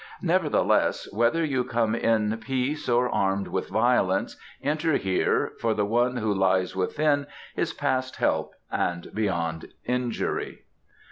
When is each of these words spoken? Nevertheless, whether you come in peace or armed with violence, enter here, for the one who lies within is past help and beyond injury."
Nevertheless, 0.23 1.07
whether 1.13 1.45
you 1.45 1.63
come 1.63 1.93
in 1.93 2.35
peace 2.39 2.89
or 2.89 3.07
armed 3.07 3.47
with 3.49 3.69
violence, 3.69 4.35
enter 4.63 4.97
here, 4.97 5.51
for 5.59 5.75
the 5.75 5.85
one 5.85 6.17
who 6.17 6.33
lies 6.33 6.75
within 6.75 7.27
is 7.55 7.71
past 7.71 8.15
help 8.15 8.55
and 8.71 9.13
beyond 9.13 9.71
injury." 9.85 10.63